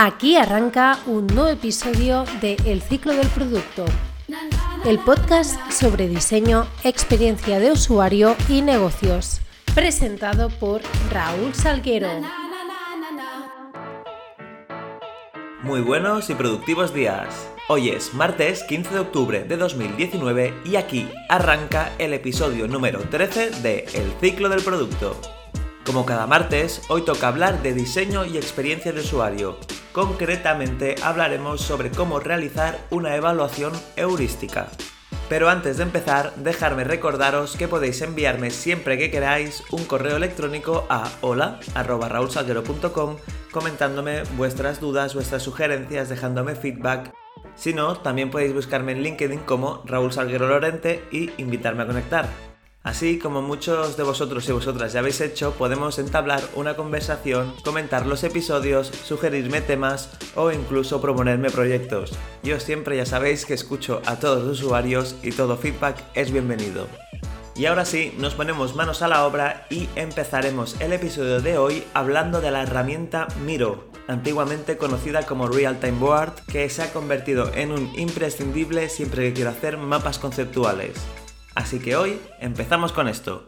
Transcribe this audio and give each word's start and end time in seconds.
Aquí 0.00 0.36
arranca 0.36 1.00
un 1.06 1.26
nuevo 1.26 1.48
episodio 1.48 2.24
de 2.40 2.56
El 2.64 2.82
ciclo 2.82 3.14
del 3.14 3.26
producto, 3.26 3.84
el 4.84 5.00
podcast 5.00 5.58
sobre 5.72 6.06
diseño, 6.06 6.68
experiencia 6.84 7.58
de 7.58 7.72
usuario 7.72 8.36
y 8.48 8.62
negocios, 8.62 9.40
presentado 9.74 10.50
por 10.50 10.82
Raúl 11.10 11.52
Salguero. 11.52 12.10
Muy 15.64 15.80
buenos 15.80 16.30
y 16.30 16.36
productivos 16.36 16.94
días. 16.94 17.50
Hoy 17.68 17.88
es 17.88 18.14
martes 18.14 18.62
15 18.68 18.94
de 18.94 19.00
octubre 19.00 19.42
de 19.42 19.56
2019 19.56 20.54
y 20.64 20.76
aquí 20.76 21.08
arranca 21.28 21.90
el 21.98 22.12
episodio 22.12 22.68
número 22.68 23.00
13 23.00 23.62
de 23.62 23.78
El 23.94 24.12
ciclo 24.20 24.48
del 24.48 24.62
producto. 24.62 25.20
Como 25.84 26.06
cada 26.06 26.28
martes, 26.28 26.82
hoy 26.88 27.02
toca 27.04 27.26
hablar 27.26 27.62
de 27.62 27.72
diseño 27.72 28.24
y 28.24 28.36
experiencia 28.36 28.92
de 28.92 29.00
usuario. 29.00 29.58
Concretamente 29.92 30.94
hablaremos 31.02 31.60
sobre 31.60 31.90
cómo 31.90 32.20
realizar 32.20 32.78
una 32.90 33.16
evaluación 33.16 33.72
heurística. 33.96 34.68
Pero 35.28 35.50
antes 35.50 35.76
de 35.76 35.82
empezar, 35.82 36.34
dejadme 36.36 36.84
recordaros 36.84 37.56
que 37.56 37.68
podéis 37.68 38.00
enviarme 38.00 38.50
siempre 38.50 38.96
que 38.96 39.10
queráis 39.10 39.62
un 39.70 39.84
correo 39.84 40.16
electrónico 40.16 40.86
a 40.88 41.10
hola.raulsalguero.com 41.20 43.16
comentándome 43.52 44.22
vuestras 44.36 44.80
dudas, 44.80 45.14
vuestras 45.14 45.42
sugerencias, 45.42 46.08
dejándome 46.08 46.54
feedback. 46.54 47.12
Si 47.56 47.74
no, 47.74 47.96
también 47.96 48.30
podéis 48.30 48.54
buscarme 48.54 48.92
en 48.92 49.02
LinkedIn 49.02 49.40
como 49.40 49.82
Raúl 49.84 50.12
Salguero 50.12 50.48
Lorente 50.48 51.04
y 51.10 51.30
invitarme 51.38 51.82
a 51.82 51.86
conectar. 51.86 52.47
Así 52.82 53.18
como 53.18 53.42
muchos 53.42 53.96
de 53.96 54.02
vosotros 54.02 54.48
y 54.48 54.52
vosotras 54.52 54.92
ya 54.92 55.00
habéis 55.00 55.20
hecho, 55.20 55.52
podemos 55.52 55.98
entablar 55.98 56.42
una 56.54 56.76
conversación, 56.76 57.54
comentar 57.64 58.06
los 58.06 58.24
episodios, 58.24 58.86
sugerirme 59.04 59.60
temas 59.60 60.10
o 60.36 60.52
incluso 60.52 61.00
proponerme 61.00 61.50
proyectos. 61.50 62.12
Yo 62.42 62.60
siempre 62.60 62.96
ya 62.96 63.04
sabéis 63.04 63.44
que 63.44 63.54
escucho 63.54 64.00
a 64.06 64.16
todos 64.16 64.44
los 64.44 64.62
usuarios 64.62 65.16
y 65.22 65.32
todo 65.32 65.56
feedback 65.56 66.02
es 66.14 66.30
bienvenido. 66.30 66.86
Y 67.56 67.66
ahora 67.66 67.84
sí, 67.84 68.14
nos 68.18 68.36
ponemos 68.36 68.76
manos 68.76 69.02
a 69.02 69.08
la 69.08 69.26
obra 69.26 69.66
y 69.68 69.88
empezaremos 69.96 70.80
el 70.80 70.92
episodio 70.92 71.40
de 71.40 71.58
hoy 71.58 71.82
hablando 71.92 72.40
de 72.40 72.52
la 72.52 72.62
herramienta 72.62 73.26
Miro, 73.44 73.88
antiguamente 74.06 74.78
conocida 74.78 75.26
como 75.26 75.48
Real 75.48 75.80
Time 75.80 75.98
Board, 75.98 76.34
que 76.52 76.70
se 76.70 76.84
ha 76.84 76.92
convertido 76.92 77.52
en 77.54 77.72
un 77.72 77.92
imprescindible 77.98 78.88
siempre 78.88 79.24
que 79.24 79.34
quiero 79.34 79.50
hacer 79.50 79.76
mapas 79.76 80.20
conceptuales. 80.20 80.94
Así 81.58 81.80
que 81.80 81.96
hoy 81.96 82.20
empezamos 82.38 82.92
con 82.92 83.08
esto. 83.08 83.44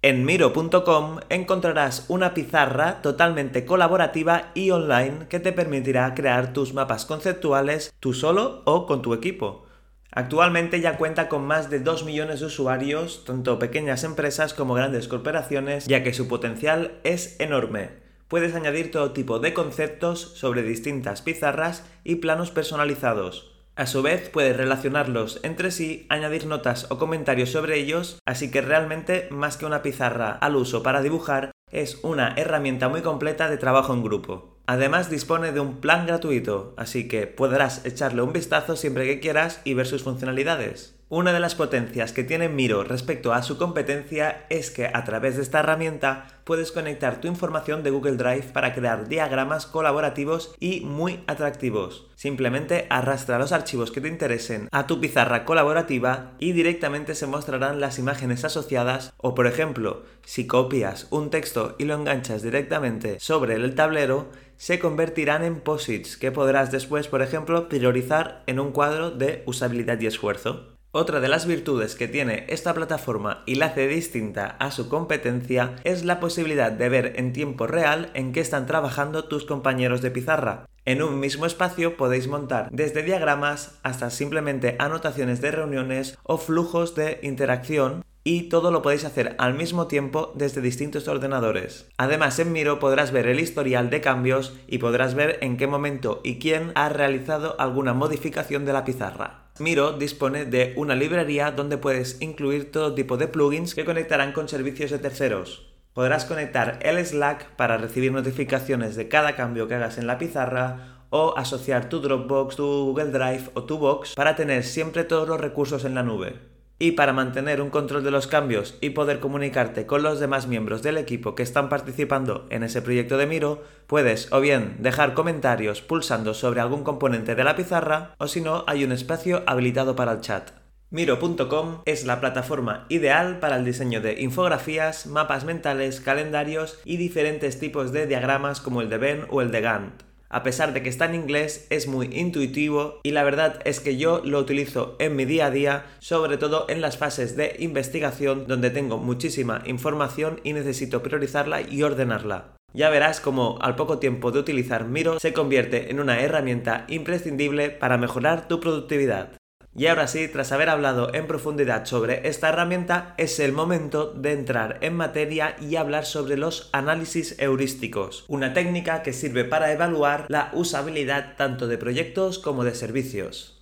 En 0.00 0.24
miro.com 0.24 1.18
encontrarás 1.28 2.04
una 2.06 2.34
pizarra 2.34 3.02
totalmente 3.02 3.64
colaborativa 3.64 4.52
y 4.54 4.70
online 4.70 5.26
que 5.28 5.40
te 5.40 5.52
permitirá 5.52 6.14
crear 6.14 6.52
tus 6.52 6.72
mapas 6.72 7.04
conceptuales 7.04 7.92
tú 7.98 8.14
solo 8.14 8.62
o 8.64 8.86
con 8.86 9.02
tu 9.02 9.12
equipo. 9.12 9.66
Actualmente 10.12 10.80
ya 10.80 10.98
cuenta 10.98 11.28
con 11.28 11.44
más 11.44 11.68
de 11.68 11.80
2 11.80 12.04
millones 12.04 12.38
de 12.38 12.46
usuarios, 12.46 13.24
tanto 13.24 13.58
pequeñas 13.58 14.04
empresas 14.04 14.54
como 14.54 14.74
grandes 14.74 15.08
corporaciones, 15.08 15.88
ya 15.88 16.04
que 16.04 16.14
su 16.14 16.28
potencial 16.28 17.00
es 17.02 17.40
enorme 17.40 18.03
puedes 18.34 18.56
añadir 18.56 18.90
todo 18.90 19.12
tipo 19.12 19.38
de 19.38 19.54
conceptos 19.54 20.18
sobre 20.18 20.64
distintas 20.64 21.22
pizarras 21.22 21.84
y 22.02 22.16
planos 22.16 22.50
personalizados. 22.50 23.52
A 23.76 23.86
su 23.86 24.02
vez, 24.02 24.28
puedes 24.28 24.56
relacionarlos 24.56 25.38
entre 25.44 25.70
sí, 25.70 26.04
añadir 26.08 26.46
notas 26.46 26.88
o 26.90 26.98
comentarios 26.98 27.50
sobre 27.50 27.78
ellos, 27.78 28.18
así 28.26 28.50
que 28.50 28.60
realmente 28.60 29.28
más 29.30 29.56
que 29.56 29.66
una 29.66 29.82
pizarra 29.82 30.32
al 30.32 30.56
uso 30.56 30.82
para 30.82 31.00
dibujar, 31.00 31.52
es 31.70 32.00
una 32.02 32.34
herramienta 32.36 32.88
muy 32.88 33.02
completa 33.02 33.48
de 33.48 33.56
trabajo 33.56 33.94
en 33.94 34.02
grupo. 34.02 34.58
Además 34.66 35.10
dispone 35.10 35.52
de 35.52 35.60
un 35.60 35.80
plan 35.80 36.04
gratuito, 36.04 36.74
así 36.76 37.06
que 37.06 37.28
podrás 37.28 37.86
echarle 37.86 38.22
un 38.22 38.32
vistazo 38.32 38.74
siempre 38.74 39.06
que 39.06 39.20
quieras 39.20 39.60
y 39.62 39.74
ver 39.74 39.86
sus 39.86 40.02
funcionalidades. 40.02 40.93
Una 41.10 41.34
de 41.34 41.40
las 41.40 41.54
potencias 41.54 42.14
que 42.14 42.24
tiene 42.24 42.48
Miro 42.48 42.82
respecto 42.82 43.34
a 43.34 43.42
su 43.42 43.58
competencia 43.58 44.46
es 44.48 44.70
que 44.70 44.86
a 44.86 45.04
través 45.04 45.36
de 45.36 45.42
esta 45.42 45.60
herramienta 45.60 46.26
puedes 46.44 46.72
conectar 46.72 47.20
tu 47.20 47.28
información 47.28 47.82
de 47.82 47.90
Google 47.90 48.16
Drive 48.16 48.52
para 48.54 48.72
crear 48.74 49.06
diagramas 49.06 49.66
colaborativos 49.66 50.54
y 50.60 50.80
muy 50.80 51.22
atractivos. 51.26 52.06
Simplemente 52.14 52.86
arrastra 52.88 53.38
los 53.38 53.52
archivos 53.52 53.90
que 53.90 54.00
te 54.00 54.08
interesen 54.08 54.68
a 54.72 54.86
tu 54.86 54.98
pizarra 54.98 55.44
colaborativa 55.44 56.32
y 56.38 56.52
directamente 56.52 57.14
se 57.14 57.26
mostrarán 57.26 57.80
las 57.80 57.98
imágenes 57.98 58.42
asociadas 58.46 59.12
o 59.18 59.34
por 59.34 59.46
ejemplo, 59.46 60.04
si 60.24 60.46
copias 60.46 61.06
un 61.10 61.28
texto 61.28 61.76
y 61.78 61.84
lo 61.84 61.94
enganchas 61.94 62.42
directamente 62.42 63.20
sobre 63.20 63.56
el 63.56 63.74
tablero, 63.74 64.30
se 64.56 64.78
convertirán 64.78 65.44
en 65.44 65.60
posits 65.60 66.16
que 66.16 66.32
podrás 66.32 66.72
después, 66.72 67.08
por 67.08 67.20
ejemplo, 67.20 67.68
priorizar 67.68 68.42
en 68.46 68.58
un 68.58 68.72
cuadro 68.72 69.10
de 69.10 69.42
usabilidad 69.44 70.00
y 70.00 70.06
esfuerzo. 70.06 70.73
Otra 70.96 71.18
de 71.18 71.26
las 71.26 71.44
virtudes 71.44 71.96
que 71.96 72.06
tiene 72.06 72.44
esta 72.46 72.72
plataforma 72.72 73.42
y 73.46 73.56
la 73.56 73.66
hace 73.66 73.88
distinta 73.88 74.54
a 74.60 74.70
su 74.70 74.88
competencia 74.88 75.74
es 75.82 76.04
la 76.04 76.20
posibilidad 76.20 76.70
de 76.70 76.88
ver 76.88 77.14
en 77.16 77.32
tiempo 77.32 77.66
real 77.66 78.12
en 78.14 78.30
qué 78.30 78.38
están 78.38 78.66
trabajando 78.66 79.24
tus 79.24 79.44
compañeros 79.44 80.02
de 80.02 80.12
pizarra. 80.12 80.68
En 80.84 81.02
un 81.02 81.18
mismo 81.18 81.46
espacio 81.46 81.96
podéis 81.96 82.28
montar 82.28 82.68
desde 82.70 83.02
diagramas 83.02 83.76
hasta 83.82 84.08
simplemente 84.08 84.76
anotaciones 84.78 85.40
de 85.40 85.50
reuniones 85.50 86.16
o 86.22 86.38
flujos 86.38 86.94
de 86.94 87.18
interacción 87.24 88.04
y 88.24 88.48
todo 88.48 88.70
lo 88.70 88.80
podéis 88.80 89.04
hacer 89.04 89.36
al 89.38 89.54
mismo 89.54 89.86
tiempo 89.86 90.32
desde 90.34 90.62
distintos 90.62 91.06
ordenadores. 91.08 91.86
Además 91.98 92.38
en 92.38 92.52
Miro 92.52 92.78
podrás 92.78 93.12
ver 93.12 93.26
el 93.26 93.38
historial 93.38 93.90
de 93.90 94.00
cambios 94.00 94.54
y 94.66 94.78
podrás 94.78 95.14
ver 95.14 95.38
en 95.42 95.58
qué 95.58 95.66
momento 95.66 96.20
y 96.24 96.38
quién 96.38 96.72
ha 96.74 96.88
realizado 96.88 97.54
alguna 97.60 97.92
modificación 97.92 98.64
de 98.64 98.72
la 98.72 98.84
pizarra. 98.84 99.50
Miro 99.58 99.92
dispone 99.92 100.46
de 100.46 100.72
una 100.76 100.96
librería 100.96 101.52
donde 101.52 101.76
puedes 101.76 102.20
incluir 102.22 102.72
todo 102.72 102.94
tipo 102.94 103.18
de 103.18 103.28
plugins 103.28 103.74
que 103.74 103.84
conectarán 103.84 104.32
con 104.32 104.48
servicios 104.48 104.90
de 104.90 104.98
terceros. 104.98 105.70
Podrás 105.92 106.24
conectar 106.24 106.80
el 106.82 107.04
Slack 107.04 107.50
para 107.50 107.76
recibir 107.76 108.10
notificaciones 108.10 108.96
de 108.96 109.06
cada 109.06 109.36
cambio 109.36 109.68
que 109.68 109.76
hagas 109.76 109.98
en 109.98 110.08
la 110.08 110.18
pizarra 110.18 111.04
o 111.10 111.34
asociar 111.36 111.88
tu 111.88 112.00
Dropbox, 112.00 112.56
tu 112.56 112.64
Google 112.64 113.12
Drive 113.12 113.50
o 113.54 113.62
tu 113.62 113.78
Box 113.78 114.14
para 114.16 114.34
tener 114.34 114.64
siempre 114.64 115.04
todos 115.04 115.28
los 115.28 115.40
recursos 115.40 115.84
en 115.84 115.94
la 115.94 116.02
nube. 116.02 116.53
Y 116.78 116.92
para 116.92 117.12
mantener 117.12 117.60
un 117.60 117.70
control 117.70 118.02
de 118.02 118.10
los 118.10 118.26
cambios 118.26 118.76
y 118.80 118.90
poder 118.90 119.20
comunicarte 119.20 119.86
con 119.86 120.02
los 120.02 120.18
demás 120.18 120.48
miembros 120.48 120.82
del 120.82 120.98
equipo 120.98 121.34
que 121.34 121.44
están 121.44 121.68
participando 121.68 122.46
en 122.50 122.64
ese 122.64 122.82
proyecto 122.82 123.16
de 123.16 123.26
Miro, 123.26 123.62
puedes 123.86 124.32
o 124.32 124.40
bien 124.40 124.76
dejar 124.80 125.14
comentarios 125.14 125.82
pulsando 125.82 126.34
sobre 126.34 126.60
algún 126.60 126.82
componente 126.82 127.34
de 127.34 127.44
la 127.44 127.54
pizarra 127.54 128.14
o 128.18 128.26
si 128.26 128.40
no 128.40 128.64
hay 128.66 128.84
un 128.84 128.92
espacio 128.92 129.44
habilitado 129.46 129.94
para 129.94 130.12
el 130.12 130.20
chat. 130.20 130.50
Miro.com 130.90 131.82
es 131.86 132.04
la 132.06 132.20
plataforma 132.20 132.86
ideal 132.88 133.40
para 133.40 133.56
el 133.56 133.64
diseño 133.64 134.00
de 134.00 134.20
infografías, 134.20 135.06
mapas 135.06 135.44
mentales, 135.44 136.00
calendarios 136.00 136.78
y 136.84 136.98
diferentes 136.98 137.58
tipos 137.58 137.92
de 137.92 138.06
diagramas 138.06 138.60
como 138.60 138.80
el 138.80 138.88
de 138.88 138.98
Venn 138.98 139.26
o 139.30 139.42
el 139.42 139.50
de 139.50 139.60
Gantt 139.60 140.13
a 140.28 140.42
pesar 140.42 140.72
de 140.72 140.82
que 140.82 140.88
está 140.88 141.04
en 141.04 141.14
inglés, 141.14 141.66
es 141.70 141.86
muy 141.86 142.06
intuitivo 142.12 143.00
y 143.02 143.12
la 143.12 143.24
verdad 143.24 143.60
es 143.64 143.80
que 143.80 143.96
yo 143.96 144.20
lo 144.24 144.38
utilizo 144.38 144.96
en 144.98 145.16
mi 145.16 145.24
día 145.24 145.46
a 145.46 145.50
día, 145.50 145.86
sobre 146.00 146.38
todo 146.38 146.66
en 146.68 146.80
las 146.80 146.98
fases 146.98 147.36
de 147.36 147.56
investigación 147.58 148.46
donde 148.46 148.70
tengo 148.70 148.98
muchísima 148.98 149.62
información 149.66 150.40
y 150.42 150.52
necesito 150.52 151.02
priorizarla 151.02 151.62
y 151.62 151.82
ordenarla. 151.82 152.54
Ya 152.72 152.90
verás 152.90 153.20
cómo 153.20 153.58
al 153.60 153.76
poco 153.76 153.98
tiempo 153.98 154.32
de 154.32 154.40
utilizar 154.40 154.84
Miro 154.84 155.20
se 155.20 155.32
convierte 155.32 155.92
en 155.92 156.00
una 156.00 156.20
herramienta 156.20 156.86
imprescindible 156.88 157.70
para 157.70 157.98
mejorar 157.98 158.48
tu 158.48 158.58
productividad. 158.58 159.30
Y 159.76 159.88
ahora 159.88 160.06
sí, 160.06 160.28
tras 160.28 160.52
haber 160.52 160.68
hablado 160.68 161.12
en 161.14 161.26
profundidad 161.26 161.84
sobre 161.84 162.28
esta 162.28 162.48
herramienta, 162.48 163.12
es 163.18 163.40
el 163.40 163.50
momento 163.50 164.12
de 164.12 164.32
entrar 164.32 164.78
en 164.82 164.94
materia 164.94 165.56
y 165.60 165.74
hablar 165.74 166.04
sobre 166.04 166.36
los 166.36 166.70
análisis 166.72 167.34
heurísticos, 167.40 168.24
una 168.28 168.52
técnica 168.52 169.02
que 169.02 169.12
sirve 169.12 169.44
para 169.44 169.72
evaluar 169.72 170.26
la 170.28 170.50
usabilidad 170.52 171.34
tanto 171.36 171.66
de 171.66 171.76
proyectos 171.76 172.38
como 172.38 172.62
de 172.62 172.76
servicios. 172.76 173.60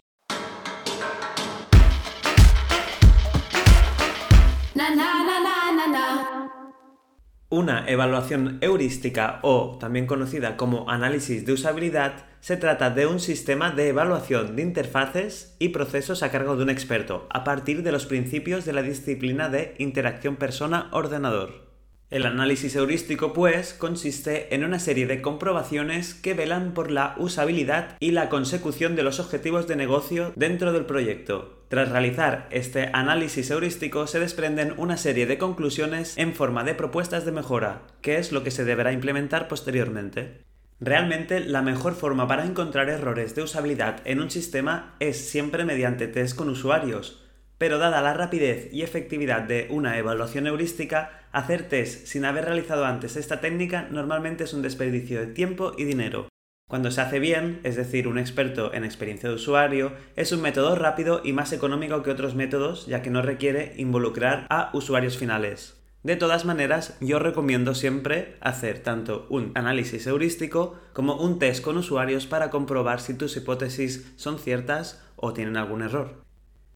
Una 7.48 7.88
evaluación 7.88 8.58
heurística 8.60 9.40
o 9.42 9.78
también 9.78 10.06
conocida 10.06 10.58
como 10.58 10.90
análisis 10.90 11.46
de 11.46 11.54
usabilidad 11.54 12.31
se 12.42 12.56
trata 12.56 12.90
de 12.90 13.06
un 13.06 13.20
sistema 13.20 13.70
de 13.70 13.86
evaluación 13.86 14.56
de 14.56 14.62
interfaces 14.62 15.54
y 15.60 15.68
procesos 15.68 16.24
a 16.24 16.32
cargo 16.32 16.56
de 16.56 16.64
un 16.64 16.70
experto, 16.70 17.28
a 17.30 17.44
partir 17.44 17.84
de 17.84 17.92
los 17.92 18.04
principios 18.04 18.64
de 18.64 18.72
la 18.72 18.82
disciplina 18.82 19.48
de 19.48 19.76
interacción 19.78 20.34
persona-ordenador. 20.34 21.70
El 22.10 22.26
análisis 22.26 22.74
heurístico, 22.74 23.32
pues, 23.32 23.74
consiste 23.74 24.56
en 24.56 24.64
una 24.64 24.80
serie 24.80 25.06
de 25.06 25.22
comprobaciones 25.22 26.14
que 26.14 26.34
velan 26.34 26.74
por 26.74 26.90
la 26.90 27.14
usabilidad 27.16 27.96
y 28.00 28.10
la 28.10 28.28
consecución 28.28 28.96
de 28.96 29.04
los 29.04 29.20
objetivos 29.20 29.68
de 29.68 29.76
negocio 29.76 30.32
dentro 30.34 30.72
del 30.72 30.84
proyecto. 30.84 31.62
Tras 31.68 31.90
realizar 31.90 32.48
este 32.50 32.90
análisis 32.92 33.52
heurístico 33.52 34.08
se 34.08 34.18
desprenden 34.18 34.74
una 34.78 34.96
serie 34.96 35.26
de 35.26 35.38
conclusiones 35.38 36.18
en 36.18 36.34
forma 36.34 36.64
de 36.64 36.74
propuestas 36.74 37.24
de 37.24 37.30
mejora, 37.30 37.82
que 38.00 38.16
es 38.16 38.32
lo 38.32 38.42
que 38.42 38.50
se 38.50 38.64
deberá 38.64 38.92
implementar 38.92 39.46
posteriormente. 39.46 40.42
Realmente 40.84 41.38
la 41.38 41.62
mejor 41.62 41.94
forma 41.94 42.26
para 42.26 42.44
encontrar 42.44 42.90
errores 42.90 43.36
de 43.36 43.42
usabilidad 43.42 44.00
en 44.04 44.20
un 44.20 44.32
sistema 44.32 44.96
es 44.98 45.16
siempre 45.16 45.64
mediante 45.64 46.08
test 46.08 46.36
con 46.36 46.48
usuarios, 46.48 47.24
pero 47.56 47.78
dada 47.78 48.02
la 48.02 48.14
rapidez 48.14 48.68
y 48.72 48.82
efectividad 48.82 49.42
de 49.42 49.68
una 49.70 49.96
evaluación 49.96 50.48
heurística, 50.48 51.20
hacer 51.30 51.68
test 51.68 52.08
sin 52.08 52.24
haber 52.24 52.46
realizado 52.46 52.84
antes 52.84 53.14
esta 53.14 53.40
técnica 53.40 53.86
normalmente 53.92 54.42
es 54.42 54.54
un 54.54 54.62
desperdicio 54.62 55.20
de 55.20 55.28
tiempo 55.28 55.72
y 55.78 55.84
dinero, 55.84 56.26
cuando 56.68 56.90
se 56.90 57.00
hace 57.00 57.20
bien, 57.20 57.60
es 57.62 57.76
decir, 57.76 58.08
un 58.08 58.18
experto 58.18 58.74
en 58.74 58.82
experiencia 58.82 59.28
de 59.28 59.36
usuario, 59.36 59.92
es 60.16 60.32
un 60.32 60.42
método 60.42 60.74
rápido 60.74 61.20
y 61.22 61.32
más 61.32 61.52
económico 61.52 62.02
que 62.02 62.10
otros 62.10 62.34
métodos 62.34 62.86
ya 62.86 63.02
que 63.02 63.10
no 63.10 63.22
requiere 63.22 63.74
involucrar 63.76 64.48
a 64.50 64.70
usuarios 64.72 65.16
finales. 65.16 65.81
De 66.02 66.16
todas 66.16 66.44
maneras, 66.44 66.96
yo 67.00 67.20
recomiendo 67.20 67.76
siempre 67.76 68.36
hacer 68.40 68.80
tanto 68.80 69.26
un 69.30 69.52
análisis 69.54 70.04
heurístico 70.08 70.76
como 70.92 71.14
un 71.14 71.38
test 71.38 71.62
con 71.62 71.76
usuarios 71.76 72.26
para 72.26 72.50
comprobar 72.50 73.00
si 73.00 73.14
tus 73.14 73.36
hipótesis 73.36 74.12
son 74.16 74.40
ciertas 74.40 75.00
o 75.14 75.32
tienen 75.32 75.56
algún 75.56 75.82
error. 75.82 76.24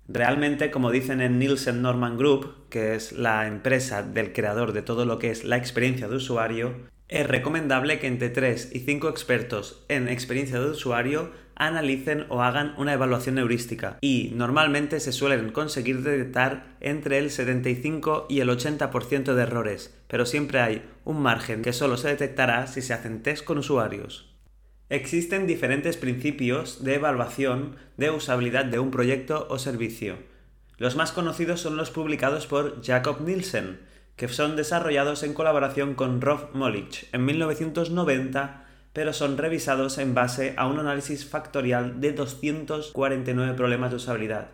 Realmente, 0.07 0.71
como 0.71 0.93
dicen 0.93 1.21
en 1.21 1.41
Nielsen 1.41 1.83
Norman 1.83 2.17
Group, 2.17 2.69
que 2.71 2.95
es 2.95 3.11
la 3.11 3.49
empresa 3.49 4.05
del 4.05 4.33
creador 4.33 4.73
de 4.73 4.83
todo 4.83 5.05
lo 5.05 5.19
que 5.19 5.33
es 5.33 5.43
la 5.43 5.57
experiencia 5.57 6.07
de 6.07 6.15
usuario, 6.15 6.87
es 7.09 7.27
recomendable 7.27 7.99
que 7.99 8.07
entre 8.07 8.31
3 8.31 8.71
y 8.75 8.81
5 8.81 9.09
expertos 9.09 9.85
en 9.89 10.07
experiencia 10.09 10.61
de 10.61 10.71
usuario 10.71 11.33
analicen 11.57 12.27
o 12.29 12.43
hagan 12.43 12.75
una 12.77 12.93
evaluación 12.93 13.39
heurística 13.39 13.99
y 14.01 14.33
normalmente 14.35 15.01
se 15.01 15.13
suelen 15.13 15.51
conseguir 15.51 16.03
detectar 16.03 16.77
entre 16.81 17.19
el 17.19 17.31
75 17.31 18.27
y 18.29 18.41
el 18.41 18.49
80% 18.51 19.35
de 19.35 19.43
errores, 19.43 19.99
pero 20.07 20.27
siempre 20.27 20.61
hay 20.61 20.85
un 21.05 21.21
margen 21.21 21.63
que 21.63 21.73
solo 21.73 21.97
se 21.97 22.09
detectará 22.09 22.67
si 22.67 22.83
se 22.83 22.93
hacen 22.93 23.23
test 23.23 23.45
con 23.45 23.59
usuarios. 23.59 24.33
Existen 24.89 25.49
diferentes 25.49 25.97
principios 25.97 26.85
de 26.85 26.95
evaluación 26.95 27.75
de 27.97 28.11
usabilidad 28.11 28.67
de 28.67 28.79
un 28.79 28.93
proyecto 28.93 29.49
o 29.51 29.59
servicio. 29.59 30.17
Los 30.79 30.95
más 30.95 31.11
conocidos 31.11 31.61
son 31.61 31.77
los 31.77 31.91
publicados 31.91 32.47
por 32.47 32.85
Jacob 32.85 33.23
Nielsen, 33.23 33.81
que 34.15 34.29
son 34.29 34.57
desarrollados 34.57 35.23
en 35.23 35.35
colaboración 35.35 35.95
con 35.95 36.21
Rob 36.21 36.51
Molich 36.55 37.09
en 37.13 37.25
1990, 37.25 38.66
pero 38.97 39.13
son 39.13 39.37
revisados 39.37 39.99
en 39.99 40.15
base 40.15 40.55
a 40.57 40.67
un 40.67 40.79
análisis 40.79 41.27
factorial 41.27 42.01
de 42.01 42.13
249 42.13 43.53
problemas 43.53 43.91
de 43.91 43.97
usabilidad. 43.97 44.53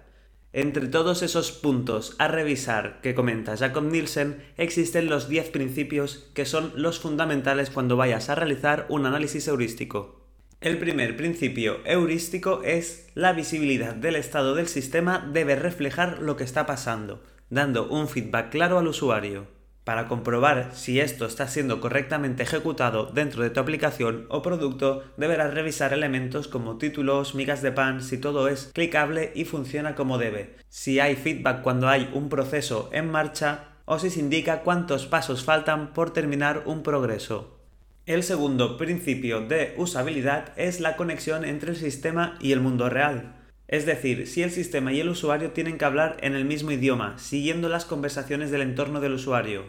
Entre 0.53 0.89
todos 0.89 1.23
esos 1.23 1.53
puntos 1.53 2.17
a 2.19 2.27
revisar 2.27 3.00
que 3.03 3.15
comenta 3.15 3.56
Jacob 3.56 3.85
Nielsen, 3.85 4.43
existen 4.56 5.09
los 5.09 5.29
10 5.29 5.50
principios 5.50 6.29
que 6.35 6.44
son 6.44 6.73
los 6.75 6.99
fundamentales 6.99 7.71
cuando 7.71 7.97
vayas 7.97 8.31
a 8.31 8.35
realizar 8.35 8.87
un 8.89 9.06
análisis 9.06 9.47
heurístico. 9.47 10.27
El 10.61 10.79
primer 10.79 11.17
principio 11.17 11.79
heurístico 11.85 12.62
es 12.65 13.11
la 13.15 13.35
visibilidad 13.35 13.95
del 13.95 14.17
estado 14.17 14.56
del 14.56 14.67
sistema 14.67 15.25
debe 15.33 15.55
reflejar 15.55 16.19
lo 16.21 16.37
que 16.37 16.43
está 16.43 16.67
pasando 16.67 17.23
dando 17.53 17.87
un 17.87 18.09
feedback 18.09 18.49
claro 18.49 18.79
al 18.79 18.88
usuario. 18.88 19.47
Para 19.84 20.06
comprobar 20.06 20.70
si 20.75 21.00
esto 21.00 21.26
está 21.26 21.49
siendo 21.49 21.81
correctamente 21.81 22.44
ejecutado 22.44 23.06
dentro 23.06 23.43
de 23.43 23.50
tu 23.50 23.58
aplicación 23.58 24.26
o 24.29 24.40
producto, 24.40 25.02
deberás 25.17 25.55
revisar 25.55 25.93
elementos 25.93 26.46
como 26.46 26.79
títulos, 26.79 27.34
migas 27.34 27.62
de 27.62 27.73
pan, 27.73 28.00
si 28.00 28.19
todo 28.19 28.46
es 28.46 28.70
clicable 28.73 29.32
y 29.34 29.44
funciona 29.44 29.96
como 29.96 30.19
debe, 30.19 30.56
si 30.69 31.00
hay 31.00 31.17
feedback 31.17 31.62
cuando 31.62 31.88
hay 31.88 32.08
un 32.14 32.29
proceso 32.29 32.90
en 32.93 33.11
marcha 33.11 33.70
o 33.84 33.99
si 33.99 34.11
se 34.11 34.20
indica 34.20 34.61
cuántos 34.61 35.06
pasos 35.06 35.44
faltan 35.44 35.93
por 35.93 36.12
terminar 36.12 36.62
un 36.67 36.85
progreso. 36.85 37.58
El 38.06 38.23
segundo 38.23 38.76
principio 38.76 39.40
de 39.40 39.75
usabilidad 39.76 40.52
es 40.56 40.81
la 40.81 40.96
conexión 40.96 41.44
entre 41.44 41.70
el 41.70 41.76
sistema 41.76 42.37
y 42.40 42.52
el 42.52 42.61
mundo 42.61 42.88
real. 42.88 43.42
Es 43.73 43.87
decir, 43.87 44.27
si 44.27 44.43
el 44.43 44.51
sistema 44.51 44.93
y 44.93 45.01
el 45.01 45.09
usuario 45.09 45.53
tienen 45.53 45.79
que 45.79 45.87
hablar 45.87 46.19
en 46.21 46.35
el 46.35 46.45
mismo 46.45 46.73
idioma, 46.73 47.19
siguiendo 47.19 47.71
las 47.71 47.87
conversaciones 47.87 48.51
del 48.51 48.61
entorno 48.61 49.01
del 49.01 49.15
usuario. 49.15 49.65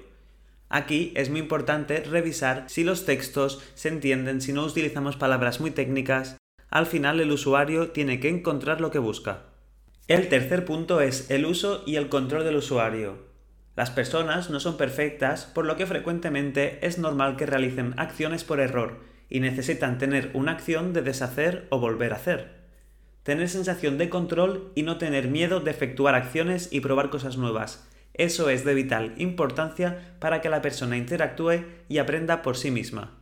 Aquí 0.67 1.13
es 1.15 1.29
muy 1.29 1.39
importante 1.39 2.01
revisar 2.01 2.65
si 2.67 2.83
los 2.83 3.05
textos 3.05 3.63
se 3.75 3.87
entienden, 3.87 4.41
si 4.41 4.51
no 4.51 4.65
utilizamos 4.65 5.15
palabras 5.15 5.61
muy 5.61 5.71
técnicas. 5.71 6.35
Al 6.69 6.85
final 6.85 7.21
el 7.21 7.31
usuario 7.31 7.91
tiene 7.91 8.19
que 8.19 8.27
encontrar 8.27 8.81
lo 8.81 8.91
que 8.91 8.99
busca. 8.99 9.45
El 10.09 10.27
tercer 10.27 10.65
punto 10.65 10.99
es 10.99 11.31
el 11.31 11.45
uso 11.45 11.83
y 11.85 11.95
el 11.95 12.09
control 12.09 12.43
del 12.43 12.57
usuario. 12.57 13.19
Las 13.77 13.89
personas 13.89 14.49
no 14.49 14.59
son 14.59 14.75
perfectas, 14.75 15.45
por 15.45 15.65
lo 15.65 15.77
que 15.77 15.85
frecuentemente 15.85 16.85
es 16.85 16.97
normal 16.97 17.37
que 17.37 17.45
realicen 17.45 17.93
acciones 17.95 18.43
por 18.43 18.59
error 18.59 18.99
y 19.29 19.39
necesitan 19.39 19.97
tener 19.97 20.31
una 20.33 20.51
acción 20.51 20.91
de 20.91 21.03
deshacer 21.03 21.67
o 21.69 21.79
volver 21.79 22.11
a 22.11 22.17
hacer 22.17 22.62
tener 23.23 23.49
sensación 23.49 23.97
de 23.97 24.09
control 24.09 24.71
y 24.75 24.83
no 24.83 24.97
tener 24.97 25.27
miedo 25.27 25.59
de 25.59 25.71
efectuar 25.71 26.15
acciones 26.15 26.69
y 26.71 26.81
probar 26.81 27.09
cosas 27.09 27.37
nuevas. 27.37 27.89
Eso 28.13 28.49
es 28.49 28.63
de 28.63 28.75
vital 28.75 29.15
importancia 29.17 30.15
para 30.19 30.41
que 30.41 30.49
la 30.49 30.61
persona 30.61 30.97
interactúe 30.97 31.63
y 31.89 31.97
aprenda 31.97 32.41
por 32.41 32.57
sí 32.57 32.69
misma. 32.69 33.19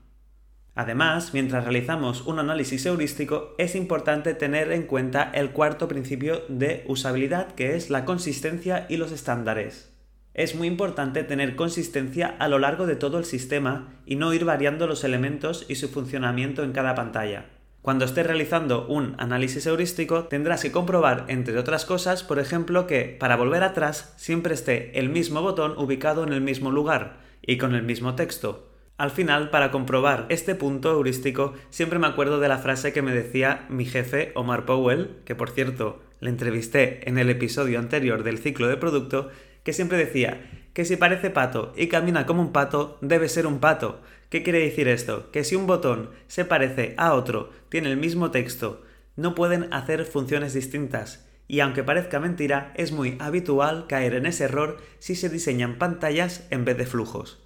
Además, 0.73 1.33
mientras 1.33 1.63
realizamos 1.63 2.21
un 2.21 2.39
análisis 2.39 2.85
heurístico, 2.85 3.55
es 3.57 3.75
importante 3.75 4.33
tener 4.33 4.71
en 4.71 4.83
cuenta 4.83 5.29
el 5.33 5.51
cuarto 5.51 5.87
principio 5.87 6.43
de 6.47 6.83
usabilidad, 6.87 7.53
que 7.55 7.75
es 7.75 7.89
la 7.89 8.05
consistencia 8.05 8.85
y 8.89 8.97
los 8.97 9.11
estándares. 9.11 9.91
Es 10.33 10.55
muy 10.55 10.67
importante 10.67 11.25
tener 11.25 11.57
consistencia 11.57 12.35
a 12.39 12.47
lo 12.47 12.57
largo 12.57 12.87
de 12.87 12.95
todo 12.95 13.17
el 13.17 13.25
sistema 13.25 13.93
y 14.05 14.15
no 14.15 14.33
ir 14.33 14.45
variando 14.45 14.87
los 14.87 15.03
elementos 15.03 15.65
y 15.67 15.75
su 15.75 15.89
funcionamiento 15.89 16.63
en 16.63 16.71
cada 16.71 16.95
pantalla. 16.95 17.47
Cuando 17.81 18.05
estés 18.05 18.27
realizando 18.27 18.85
un 18.85 19.15
análisis 19.17 19.65
heurístico 19.65 20.25
tendrás 20.25 20.61
que 20.61 20.71
comprobar, 20.71 21.25
entre 21.29 21.57
otras 21.57 21.83
cosas, 21.85 22.23
por 22.23 22.37
ejemplo, 22.37 22.85
que 22.85 23.17
para 23.19 23.35
volver 23.35 23.63
atrás 23.63 24.13
siempre 24.17 24.53
esté 24.53 24.99
el 24.99 25.09
mismo 25.09 25.41
botón 25.41 25.75
ubicado 25.77 26.23
en 26.23 26.31
el 26.31 26.41
mismo 26.41 26.69
lugar 26.69 27.17
y 27.41 27.57
con 27.57 27.73
el 27.73 27.81
mismo 27.81 28.13
texto. 28.13 28.67
Al 28.97 29.09
final, 29.09 29.49
para 29.49 29.71
comprobar 29.71 30.27
este 30.29 30.53
punto 30.53 30.91
heurístico, 30.91 31.53
siempre 31.71 31.97
me 31.97 32.05
acuerdo 32.05 32.39
de 32.39 32.49
la 32.49 32.59
frase 32.59 32.93
que 32.93 33.01
me 33.01 33.15
decía 33.15 33.65
mi 33.67 33.85
jefe 33.85 34.31
Omar 34.35 34.65
Powell, 34.65 35.17
que 35.25 35.33
por 35.33 35.49
cierto 35.49 36.03
le 36.19 36.29
entrevisté 36.29 37.09
en 37.09 37.17
el 37.17 37.31
episodio 37.31 37.79
anterior 37.79 38.21
del 38.21 38.37
ciclo 38.37 38.67
de 38.67 38.77
producto, 38.77 39.29
que 39.63 39.73
siempre 39.73 39.97
decía 39.97 40.60
que 40.73 40.85
si 40.85 40.95
parece 40.95 41.29
pato 41.29 41.73
y 41.75 41.87
camina 41.87 42.25
como 42.25 42.41
un 42.41 42.51
pato, 42.51 42.97
debe 43.01 43.29
ser 43.29 43.47
un 43.47 43.59
pato. 43.59 44.01
¿Qué 44.29 44.43
quiere 44.43 44.59
decir 44.59 44.87
esto? 44.87 45.31
Que 45.31 45.43
si 45.43 45.55
un 45.55 45.67
botón 45.67 46.11
se 46.27 46.45
parece 46.45 46.93
a 46.97 47.13
otro, 47.13 47.49
tiene 47.69 47.91
el 47.91 47.97
mismo 47.97 48.31
texto, 48.31 48.83
no 49.15 49.35
pueden 49.35 49.73
hacer 49.73 50.05
funciones 50.05 50.53
distintas. 50.53 51.27
Y 51.47 51.59
aunque 51.59 51.83
parezca 51.83 52.19
mentira, 52.19 52.71
es 52.75 52.93
muy 52.93 53.17
habitual 53.19 53.85
caer 53.87 54.15
en 54.15 54.25
ese 54.25 54.45
error 54.45 54.77
si 54.99 55.15
se 55.15 55.27
diseñan 55.27 55.77
pantallas 55.77 56.47
en 56.49 56.63
vez 56.63 56.77
de 56.77 56.85
flujos. 56.85 57.45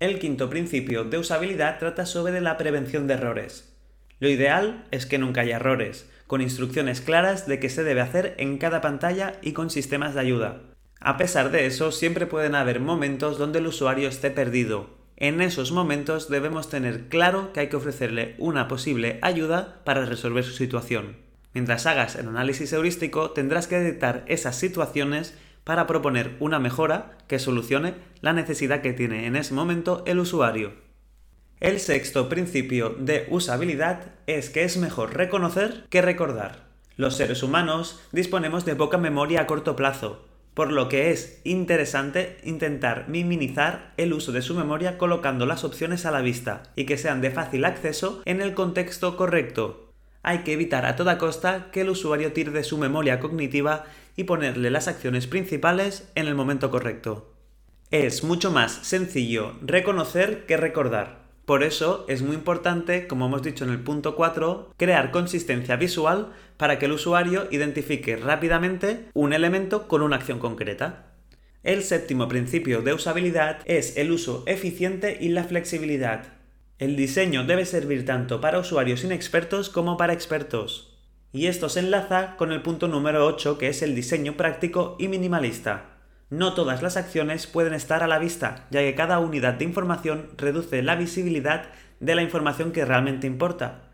El 0.00 0.18
quinto 0.18 0.50
principio 0.50 1.04
de 1.04 1.18
usabilidad 1.18 1.78
trata 1.78 2.04
sobre 2.04 2.40
la 2.40 2.56
prevención 2.56 3.06
de 3.06 3.14
errores. 3.14 3.76
Lo 4.18 4.28
ideal 4.28 4.86
es 4.90 5.06
que 5.06 5.18
nunca 5.18 5.42
haya 5.42 5.56
errores, 5.56 6.10
con 6.26 6.40
instrucciones 6.40 7.00
claras 7.00 7.46
de 7.46 7.60
qué 7.60 7.68
se 7.68 7.84
debe 7.84 8.00
hacer 8.00 8.34
en 8.38 8.58
cada 8.58 8.80
pantalla 8.80 9.34
y 9.40 9.52
con 9.52 9.70
sistemas 9.70 10.14
de 10.14 10.20
ayuda. 10.20 10.73
A 11.00 11.16
pesar 11.16 11.50
de 11.50 11.66
eso, 11.66 11.92
siempre 11.92 12.26
pueden 12.26 12.54
haber 12.54 12.80
momentos 12.80 13.38
donde 13.38 13.58
el 13.58 13.66
usuario 13.66 14.08
esté 14.08 14.30
perdido. 14.30 14.88
En 15.16 15.40
esos 15.40 15.70
momentos 15.70 16.28
debemos 16.28 16.68
tener 16.68 17.08
claro 17.08 17.52
que 17.52 17.60
hay 17.60 17.68
que 17.68 17.76
ofrecerle 17.76 18.34
una 18.38 18.68
posible 18.68 19.18
ayuda 19.22 19.80
para 19.84 20.04
resolver 20.04 20.44
su 20.44 20.52
situación. 20.52 21.16
Mientras 21.52 21.86
hagas 21.86 22.16
el 22.16 22.28
análisis 22.28 22.72
heurístico, 22.72 23.30
tendrás 23.30 23.68
que 23.68 23.78
detectar 23.78 24.24
esas 24.26 24.56
situaciones 24.56 25.34
para 25.62 25.86
proponer 25.86 26.36
una 26.40 26.58
mejora 26.58 27.16
que 27.28 27.38
solucione 27.38 27.94
la 28.20 28.32
necesidad 28.32 28.82
que 28.82 28.92
tiene 28.92 29.26
en 29.26 29.36
ese 29.36 29.54
momento 29.54 30.02
el 30.06 30.18
usuario. 30.18 30.72
El 31.60 31.80
sexto 31.80 32.28
principio 32.28 32.90
de 32.90 33.26
usabilidad 33.30 34.12
es 34.26 34.50
que 34.50 34.64
es 34.64 34.76
mejor 34.76 35.14
reconocer 35.14 35.86
que 35.88 36.02
recordar. 36.02 36.64
Los 36.96 37.16
seres 37.16 37.42
humanos 37.42 38.00
disponemos 38.12 38.64
de 38.64 38.76
poca 38.76 38.98
memoria 38.98 39.42
a 39.42 39.46
corto 39.46 39.74
plazo, 39.76 40.23
por 40.54 40.72
lo 40.72 40.88
que 40.88 41.10
es 41.10 41.40
interesante 41.44 42.38
intentar 42.44 43.08
minimizar 43.08 43.92
el 43.96 44.12
uso 44.12 44.32
de 44.32 44.40
su 44.40 44.54
memoria 44.54 44.98
colocando 44.98 45.46
las 45.46 45.64
opciones 45.64 46.06
a 46.06 46.12
la 46.12 46.20
vista 46.20 46.62
y 46.76 46.86
que 46.86 46.96
sean 46.96 47.20
de 47.20 47.32
fácil 47.32 47.64
acceso 47.64 48.22
en 48.24 48.40
el 48.40 48.54
contexto 48.54 49.16
correcto. 49.16 49.92
Hay 50.22 50.38
que 50.38 50.52
evitar 50.52 50.86
a 50.86 50.96
toda 50.96 51.18
costa 51.18 51.70
que 51.70 51.82
el 51.82 51.90
usuario 51.90 52.32
tire 52.32 52.52
de 52.52 52.64
su 52.64 52.78
memoria 52.78 53.20
cognitiva 53.20 53.84
y 54.16 54.24
ponerle 54.24 54.70
las 54.70 54.88
acciones 54.88 55.26
principales 55.26 56.08
en 56.14 56.28
el 56.28 56.34
momento 56.34 56.70
correcto. 56.70 57.34
Es 57.90 58.24
mucho 58.24 58.50
más 58.50 58.72
sencillo 58.72 59.52
reconocer 59.60 60.46
que 60.46 60.56
recordar. 60.56 61.23
Por 61.44 61.62
eso 61.62 62.06
es 62.08 62.22
muy 62.22 62.36
importante, 62.36 63.06
como 63.06 63.26
hemos 63.26 63.42
dicho 63.42 63.64
en 63.64 63.70
el 63.70 63.80
punto 63.80 64.16
4, 64.16 64.72
crear 64.78 65.10
consistencia 65.10 65.76
visual 65.76 66.32
para 66.56 66.78
que 66.78 66.86
el 66.86 66.92
usuario 66.92 67.48
identifique 67.50 68.16
rápidamente 68.16 69.10
un 69.12 69.34
elemento 69.34 69.86
con 69.86 70.00
una 70.00 70.16
acción 70.16 70.38
concreta. 70.38 71.12
El 71.62 71.82
séptimo 71.82 72.28
principio 72.28 72.80
de 72.80 72.94
usabilidad 72.94 73.58
es 73.66 73.98
el 73.98 74.10
uso 74.10 74.42
eficiente 74.46 75.18
y 75.20 75.28
la 75.28 75.44
flexibilidad. 75.44 76.32
El 76.78 76.96
diseño 76.96 77.44
debe 77.44 77.66
servir 77.66 78.06
tanto 78.06 78.40
para 78.40 78.58
usuarios 78.58 79.04
inexpertos 79.04 79.68
como 79.68 79.98
para 79.98 80.14
expertos. 80.14 80.96
Y 81.32 81.48
esto 81.48 81.68
se 81.68 81.80
enlaza 81.80 82.36
con 82.36 82.52
el 82.52 82.62
punto 82.62 82.88
número 82.88 83.26
8 83.26 83.58
que 83.58 83.68
es 83.68 83.82
el 83.82 83.94
diseño 83.94 84.36
práctico 84.36 84.96
y 84.98 85.08
minimalista. 85.08 85.93
No 86.30 86.54
todas 86.54 86.82
las 86.82 86.96
acciones 86.96 87.46
pueden 87.46 87.74
estar 87.74 88.02
a 88.02 88.06
la 88.06 88.18
vista, 88.18 88.66
ya 88.70 88.80
que 88.80 88.94
cada 88.94 89.18
unidad 89.18 89.54
de 89.54 89.64
información 89.64 90.30
reduce 90.36 90.82
la 90.82 90.96
visibilidad 90.96 91.66
de 92.00 92.14
la 92.14 92.22
información 92.22 92.72
que 92.72 92.84
realmente 92.84 93.26
importa. 93.26 93.90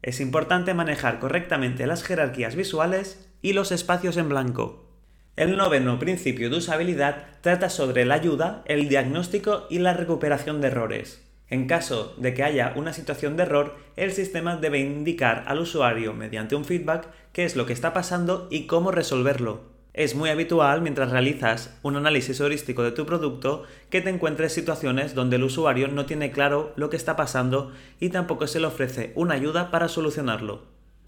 Es 0.00 0.20
importante 0.20 0.74
manejar 0.74 1.18
correctamente 1.18 1.86
las 1.86 2.02
jerarquías 2.02 2.56
visuales 2.56 3.28
y 3.40 3.52
los 3.52 3.72
espacios 3.72 4.16
en 4.16 4.28
blanco. 4.28 4.88
El 5.36 5.56
noveno 5.56 5.98
principio 5.98 6.50
de 6.50 6.58
usabilidad 6.58 7.26
trata 7.40 7.70
sobre 7.70 8.04
la 8.04 8.14
ayuda, 8.14 8.62
el 8.66 8.88
diagnóstico 8.88 9.66
y 9.70 9.78
la 9.78 9.94
recuperación 9.94 10.60
de 10.60 10.68
errores. 10.68 11.22
En 11.48 11.66
caso 11.66 12.14
de 12.18 12.32
que 12.34 12.44
haya 12.44 12.72
una 12.76 12.92
situación 12.92 13.36
de 13.36 13.42
error, 13.42 13.76
el 13.96 14.12
sistema 14.12 14.56
debe 14.56 14.78
indicar 14.78 15.44
al 15.46 15.60
usuario 15.60 16.14
mediante 16.14 16.54
un 16.54 16.64
feedback 16.64 17.08
qué 17.32 17.44
es 17.44 17.56
lo 17.56 17.66
que 17.66 17.72
está 17.72 17.92
pasando 17.92 18.48
y 18.50 18.66
cómo 18.66 18.90
resolverlo. 18.90 19.71
Es 19.94 20.14
muy 20.14 20.30
habitual 20.30 20.80
mientras 20.80 21.10
realizas 21.10 21.78
un 21.82 21.96
análisis 21.96 22.40
heurístico 22.40 22.82
de 22.82 22.92
tu 22.92 23.04
producto 23.04 23.64
que 23.90 24.00
te 24.00 24.08
encuentres 24.08 24.54
situaciones 24.54 25.14
donde 25.14 25.36
el 25.36 25.42
usuario 25.42 25.88
no 25.88 26.06
tiene 26.06 26.30
claro 26.30 26.72
lo 26.76 26.88
que 26.88 26.96
está 26.96 27.14
pasando 27.14 27.72
y 28.00 28.08
tampoco 28.08 28.46
se 28.46 28.58
le 28.58 28.68
ofrece 28.68 29.12
una 29.16 29.34
ayuda 29.34 29.70
para 29.70 29.88
solucionarlo. 29.88 30.62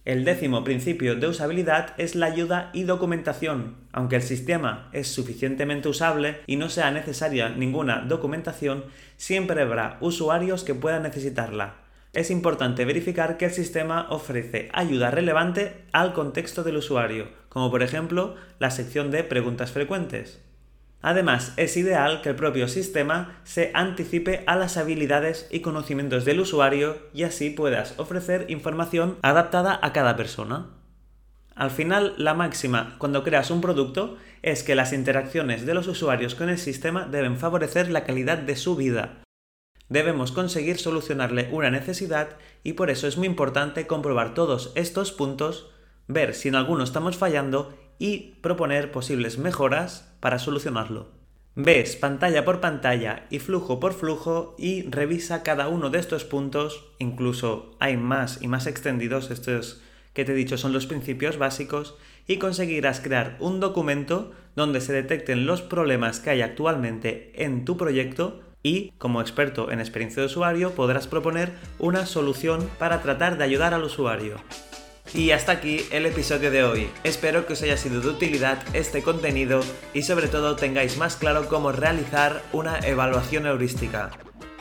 El 0.05 0.23
décimo 0.23 0.63
principio 0.63 1.15
de 1.15 1.27
usabilidad 1.27 1.95
es 1.97 2.13
la 2.13 2.27
ayuda 2.27 2.69
y 2.73 2.83
documentación. 2.83 3.75
Aunque 3.91 4.17
el 4.17 4.21
sistema 4.21 4.87
es 4.93 5.07
suficientemente 5.07 5.89
usable 5.89 6.41
y 6.45 6.57
no 6.57 6.69
sea 6.69 6.91
necesaria 6.91 7.49
ninguna 7.49 8.01
documentación, 8.01 8.85
siempre 9.17 9.63
habrá 9.63 9.97
usuarios 9.99 10.63
que 10.63 10.75
puedan 10.75 11.01
necesitarla 11.01 11.84
es 12.15 12.31
importante 12.31 12.85
verificar 12.85 13.37
que 13.37 13.45
el 13.45 13.51
sistema 13.51 14.07
ofrece 14.09 14.69
ayuda 14.73 15.11
relevante 15.11 15.85
al 15.91 16.13
contexto 16.13 16.63
del 16.63 16.77
usuario, 16.77 17.27
como 17.49 17.69
por 17.69 17.83
ejemplo 17.83 18.35
la 18.57 18.71
sección 18.71 19.11
de 19.11 19.23
preguntas 19.23 19.71
frecuentes. 19.71 20.41
Además, 21.01 21.53
es 21.57 21.77
ideal 21.77 22.21
que 22.21 22.29
el 22.29 22.35
propio 22.35 22.67
sistema 22.67 23.39
se 23.43 23.69
anticipe 23.75 24.43
a 24.47 24.55
las 24.55 24.77
habilidades 24.77 25.47
y 25.51 25.59
conocimientos 25.59 26.25
del 26.25 26.39
usuario 26.39 26.97
y 27.13 27.23
así 27.23 27.51
puedas 27.51 27.93
ofrecer 27.97 28.45
información 28.49 29.17
adaptada 29.21 29.77
a 29.83 29.93
cada 29.93 30.15
persona. 30.15 30.67
Al 31.53 31.69
final, 31.69 32.15
la 32.17 32.33
máxima 32.33 32.95
cuando 32.97 33.23
creas 33.23 33.51
un 33.51 33.61
producto 33.61 34.17
es 34.41 34.63
que 34.63 34.75
las 34.75 34.93
interacciones 34.93 35.65
de 35.65 35.73
los 35.73 35.87
usuarios 35.87 36.33
con 36.33 36.49
el 36.49 36.57
sistema 36.57 37.05
deben 37.05 37.37
favorecer 37.37 37.91
la 37.91 38.03
calidad 38.03 38.39
de 38.39 38.55
su 38.55 38.75
vida, 38.75 39.24
Debemos 39.89 40.31
conseguir 40.31 40.77
solucionarle 40.77 41.49
una 41.51 41.69
necesidad 41.69 42.37
y 42.63 42.73
por 42.73 42.89
eso 42.89 43.07
es 43.07 43.17
muy 43.17 43.27
importante 43.27 43.85
comprobar 43.85 44.33
todos 44.33 44.71
estos 44.75 45.11
puntos, 45.11 45.69
ver 46.07 46.33
si 46.33 46.47
en 46.47 46.55
alguno 46.55 46.83
estamos 46.83 47.17
fallando 47.17 47.77
y 47.99 48.35
proponer 48.41 48.91
posibles 48.91 49.37
mejoras 49.37 50.15
para 50.19 50.39
solucionarlo. 50.39 51.11
Ves 51.57 51.95
pantalla 51.95 52.43
por 52.43 52.59
pantalla 52.59 53.27
y 53.29 53.39
flujo 53.39 53.79
por 53.79 53.93
flujo 53.93 54.55
y 54.57 54.89
revisa 54.89 55.43
cada 55.43 55.69
uno 55.69 55.89
de 55.89 55.99
estos 55.99 56.25
puntos, 56.25 56.83
incluso 56.99 57.77
hay 57.79 57.95
más 57.95 58.41
y 58.41 58.47
más 58.49 58.67
extendidos, 58.67 59.31
estos 59.31 59.81
que 60.13 60.25
te 60.25 60.33
he 60.33 60.35
dicho 60.35 60.57
son 60.57 60.73
los 60.73 60.85
principios 60.85 61.37
básicos, 61.37 61.95
y 62.27 62.37
conseguirás 62.37 62.99
crear 62.99 63.37
un 63.39 63.59
documento 63.59 64.33
donde 64.55 64.81
se 64.81 64.93
detecten 64.93 65.45
los 65.45 65.61
problemas 65.61 66.19
que 66.19 66.31
hay 66.31 66.41
actualmente 66.41 67.31
en 67.35 67.63
tu 67.63 67.77
proyecto 67.77 68.41
y, 68.65 68.93
como 68.97 69.21
experto 69.21 69.69
en 69.69 69.79
experiencia 69.79 70.21
de 70.21 70.25
usuario, 70.25 70.71
podrás 70.71 71.05
proponer 71.05 71.53
una 71.77 72.07
solución 72.07 72.67
para 72.79 72.99
tratar 73.03 73.37
de 73.37 73.43
ayudar 73.43 73.75
al 73.75 73.83
usuario. 73.83 74.37
Y 75.13 75.29
hasta 75.29 75.51
aquí 75.51 75.85
el 75.91 76.07
episodio 76.07 76.49
de 76.49 76.63
hoy. 76.63 76.89
Espero 77.03 77.45
que 77.45 77.53
os 77.53 77.61
haya 77.61 77.77
sido 77.77 78.01
de 78.01 78.07
utilidad 78.07 78.57
este 78.73 79.03
contenido 79.03 79.61
y 79.93 80.01
sobre 80.01 80.27
todo 80.27 80.55
tengáis 80.55 80.97
más 80.97 81.15
claro 81.15 81.47
cómo 81.47 81.71
realizar 81.73 82.41
una 82.53 82.79
evaluación 82.79 83.45
heurística. 83.45 84.09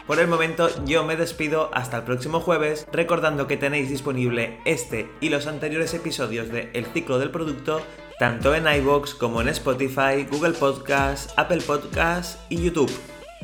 Por 0.06 0.18
el 0.18 0.28
momento 0.28 0.68
yo 0.84 1.02
me 1.04 1.16
despido 1.16 1.70
hasta 1.72 1.96
el 1.96 2.02
próximo 2.02 2.40
jueves 2.40 2.86
recordando 2.92 3.46
que 3.46 3.56
tenéis 3.56 3.88
disponible 3.88 4.58
este 4.66 5.08
y 5.22 5.30
los 5.30 5.46
anteriores 5.46 5.94
episodios 5.94 6.50
de 6.50 6.68
El 6.74 6.84
ciclo 6.84 7.18
del 7.18 7.30
producto 7.30 7.80
tanto 8.18 8.54
en 8.54 8.66
iVoox 8.68 9.14
como 9.14 9.40
en 9.40 9.48
Spotify, 9.48 10.26
Google 10.30 10.52
Podcasts, 10.52 11.32
Apple 11.38 11.62
Podcasts 11.66 12.38
y 12.50 12.62
YouTube. 12.62 12.92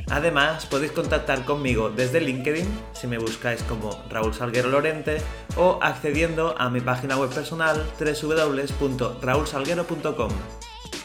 Además, 0.09 0.67
podéis 0.67 0.93
contactar 0.93 1.45
conmigo 1.45 1.91
desde 1.91 2.21
LinkedIn, 2.21 2.69
si 2.93 3.07
me 3.07 3.19
buscáis 3.19 3.63
como 3.65 4.03
Raúl 4.09 4.35
Salguero 4.35 4.69
Lorente, 4.69 5.19
o 5.57 5.81
accediendo 5.83 6.55
a 6.59 6.71
mi 6.71 6.81
página 6.81 7.17
web 7.17 7.31
personal 7.31 7.85
www.raulsalguero.com. 7.99 10.31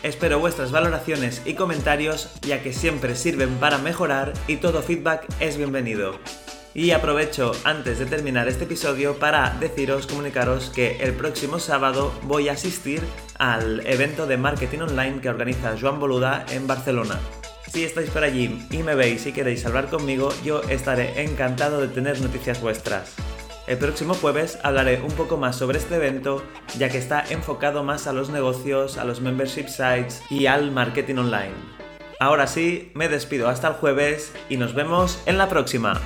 Espero 0.04 0.40
vuestras 0.40 0.72
valoraciones 0.72 1.42
y 1.46 1.56
comentarios, 1.56 2.30
ya 2.42 2.62
que 2.62 2.74
siempre 2.74 3.16
sirven 3.16 3.56
para 3.56 3.80
mejorar 3.80 4.34
y 4.48 4.58
todo 4.58 4.84
feedback 4.84 5.26
es 5.40 5.58
bienvenido. 5.58 6.20
Y 6.76 6.92
aprovecho 6.92 7.54
antes 7.64 8.00
de 8.00 8.06
terminar 8.06 8.50
este 8.50 8.66
episodio 8.66 9.18
para 9.18 9.52
deciros, 9.62 10.08
comunicaros 10.08 10.70
que 10.70 10.98
el 10.98 11.14
próximo 11.14 11.58
sábado 11.58 12.12
voy 12.24 12.50
a 12.50 12.52
asistir 12.52 13.02
al 13.40 13.88
evento 13.88 14.28
de 14.28 14.36
marketing 14.36 14.80
online 14.80 15.22
que 15.22 15.30
organiza 15.30 15.78
Joan 15.80 16.02
Boluda 16.02 16.46
en 16.52 16.68
Barcelona. 16.68 17.18
Si 17.76 17.84
estáis 17.84 18.10
por 18.10 18.24
allí 18.24 18.66
y 18.72 18.84
me 18.84 18.96
veis 18.96 19.28
y 19.28 19.34
queréis 19.34 19.66
hablar 19.66 19.90
conmigo, 19.90 20.30
yo 20.46 20.62
estaré 20.62 21.22
encantado 21.24 21.82
de 21.82 21.90
tener 21.90 22.22
noticias 22.22 22.62
vuestras. 22.62 23.14
El 23.68 23.78
próximo 23.78 24.14
jueves 24.14 24.58
hablaré 24.64 25.02
un 25.02 25.12
poco 25.12 25.36
más 25.36 25.58
sobre 25.58 25.80
este 25.80 25.96
evento, 25.96 26.42
ya 26.78 26.88
que 26.88 26.98
está 26.98 27.26
enfocado 27.30 27.84
más 27.84 28.08
a 28.08 28.14
los 28.14 28.30
negocios, 28.30 28.98
a 28.98 29.04
los 29.04 29.20
membership 29.20 29.68
sites 29.68 30.22
y 30.30 30.46
al 30.46 30.72
marketing 30.72 31.16
online. 31.16 31.52
Ahora 32.18 32.48
sí, 32.48 32.94
me 32.94 33.10
despido 33.10 33.50
hasta 33.50 33.68
el 33.68 33.74
jueves 33.74 34.32
y 34.48 34.56
nos 34.56 34.74
vemos 34.74 35.22
en 35.26 35.38
la 35.38 35.50
próxima. 35.50 36.00